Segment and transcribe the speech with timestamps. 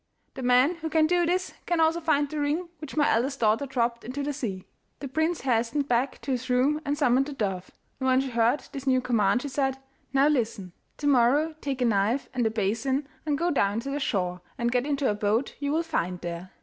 [0.33, 3.67] The man who can do this can also find the ring which my eldest daughter
[3.67, 4.65] dropped into the sea.'
[4.99, 8.63] The prince hastened back to his room and summoned the dove, and when she heard
[8.71, 9.77] this new command she said:
[10.11, 10.73] 'Now listen.
[10.97, 14.71] To morrow take a knife and a basin and go down to the shore and
[14.71, 16.49] get into a boat you will find there.